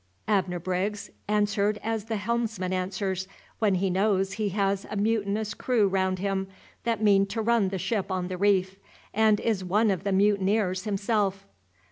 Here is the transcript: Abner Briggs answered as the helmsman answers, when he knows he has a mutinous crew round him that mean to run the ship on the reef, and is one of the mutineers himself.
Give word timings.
Abner 0.27 0.57
Briggs 0.57 1.11
answered 1.27 1.79
as 1.83 2.05
the 2.05 2.15
helmsman 2.15 2.73
answers, 2.73 3.27
when 3.59 3.75
he 3.75 3.91
knows 3.91 4.31
he 4.31 4.49
has 4.49 4.87
a 4.89 4.95
mutinous 4.95 5.53
crew 5.53 5.87
round 5.87 6.17
him 6.17 6.47
that 6.85 7.03
mean 7.03 7.27
to 7.27 7.39
run 7.39 7.69
the 7.69 7.77
ship 7.77 8.09
on 8.09 8.27
the 8.27 8.35
reef, 8.35 8.77
and 9.13 9.39
is 9.39 9.63
one 9.63 9.91
of 9.91 10.03
the 10.03 10.11
mutineers 10.11 10.85
himself. 10.85 11.45